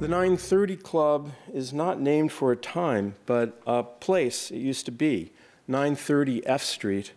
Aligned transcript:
The 0.00 0.08
930 0.08 0.76
Club 0.76 1.30
is 1.52 1.72
not 1.72 2.00
named 2.00 2.32
for 2.32 2.50
a 2.50 2.56
time, 2.56 3.14
but 3.26 3.60
a 3.64 3.84
place 3.84 4.50
it 4.50 4.58
used 4.58 4.84
to 4.86 4.92
be, 4.92 5.32
930 5.68 6.44
F 6.46 6.64
Street, 6.64 7.12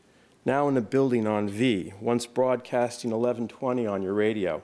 now 0.46 0.68
in 0.70 0.78
a 0.78 0.82
building 0.82 1.26
on 1.26 1.50
V, 1.50 1.92
once 2.00 2.28
broadcasting 2.28 3.10
1120 3.10 3.88
on 3.88 4.04
your 4.04 4.14
radio. 4.14 4.62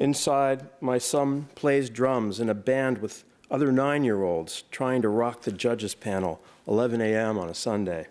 Inside, 0.00 0.68
my 0.80 0.98
son 0.98 1.48
plays 1.54 1.88
drums 1.88 2.40
in 2.40 2.50
a 2.50 2.54
band 2.54 2.98
with 2.98 3.22
other 3.52 3.70
nine 3.70 4.02
year 4.02 4.24
olds 4.24 4.64
trying 4.72 5.00
to 5.02 5.08
rock 5.08 5.42
the 5.42 5.52
judges 5.52 5.94
panel 5.94 6.42
11 6.66 7.00
a.m. 7.00 7.38
on 7.38 7.48
a 7.48 7.54
Sunday. 7.54 8.08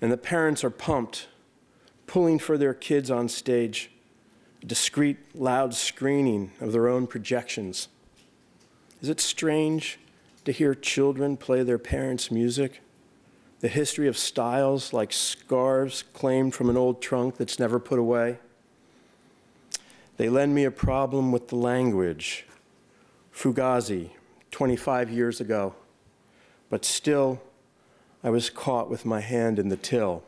And 0.00 0.12
the 0.12 0.16
parents 0.16 0.62
are 0.62 0.70
pumped, 0.70 1.26
pulling 2.06 2.38
for 2.38 2.56
their 2.56 2.74
kids 2.74 3.10
on 3.10 3.28
stage, 3.28 3.90
discreet, 4.66 5.18
loud 5.34 5.74
screening 5.74 6.52
of 6.60 6.72
their 6.72 6.88
own 6.88 7.06
projections. 7.06 7.88
Is 9.00 9.08
it 9.08 9.20
strange 9.20 9.98
to 10.44 10.52
hear 10.52 10.74
children 10.74 11.36
play 11.36 11.62
their 11.62 11.78
parents' 11.78 12.30
music? 12.30 12.82
the 13.60 13.68
history 13.68 14.08
of 14.08 14.16
styles 14.16 14.92
like 14.92 15.12
scarves 15.12 16.02
claimed 16.14 16.54
from 16.54 16.70
an 16.70 16.76
old 16.76 17.00
trunk 17.00 17.36
that's 17.36 17.58
never 17.58 17.78
put 17.78 17.98
away. 17.98 18.38
They 20.16 20.28
lend 20.28 20.54
me 20.54 20.64
a 20.64 20.70
problem 20.70 21.30
with 21.30 21.48
the 21.48 21.56
language. 21.56 22.46
Fugazi, 23.34 24.10
25 24.50 25.10
years 25.10 25.40
ago. 25.40 25.74
But 26.70 26.84
still, 26.84 27.40
I 28.24 28.30
was 28.30 28.50
caught 28.50 28.90
with 28.90 29.04
my 29.04 29.20
hand 29.20 29.58
in 29.58 29.68
the 29.68 29.76
till. 29.76 30.22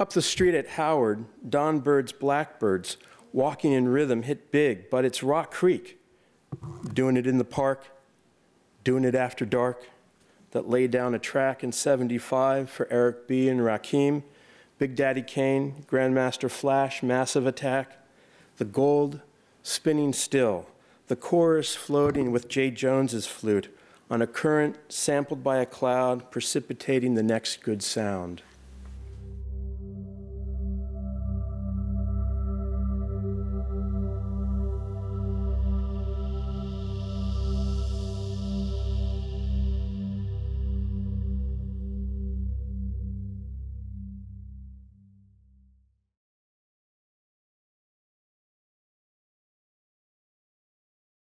Up 0.00 0.12
the 0.12 0.22
street 0.22 0.54
at 0.54 0.68
Howard, 0.68 1.24
Don 1.48 1.80
Byrd's 1.80 2.12
Blackbyrds, 2.12 2.96
walking 3.32 3.72
in 3.72 3.88
rhythm, 3.88 4.22
hit 4.22 4.52
big, 4.52 4.90
but 4.90 5.04
it's 5.04 5.24
Rock 5.24 5.50
Creek. 5.50 5.98
Doing 6.92 7.16
it 7.16 7.26
in 7.26 7.38
the 7.38 7.44
park, 7.44 7.88
doing 8.84 9.04
it 9.04 9.16
after 9.16 9.44
dark 9.44 9.88
that 10.52 10.68
laid 10.68 10.92
down 10.92 11.14
a 11.14 11.18
track 11.18 11.64
in 11.64 11.72
75 11.72 12.70
for 12.70 12.86
Eric 12.92 13.26
B. 13.26 13.48
and 13.48 13.60
Rakim, 13.60 14.22
Big 14.78 14.94
Daddy 14.94 15.20
Kane, 15.20 15.84
Grandmaster 15.90 16.48
Flash, 16.48 17.02
Massive 17.02 17.44
Attack, 17.44 17.96
The 18.58 18.64
Gold, 18.64 19.20
Spinning 19.64 20.12
Still, 20.12 20.66
the 21.08 21.16
chorus 21.16 21.74
floating 21.74 22.30
with 22.30 22.48
Jay 22.48 22.70
Jones's 22.70 23.26
flute 23.26 23.76
on 24.08 24.22
a 24.22 24.28
current 24.28 24.76
sampled 24.88 25.42
by 25.42 25.58
a 25.58 25.66
cloud 25.66 26.30
precipitating 26.30 27.14
the 27.14 27.22
next 27.24 27.62
good 27.64 27.82
sound. 27.82 28.42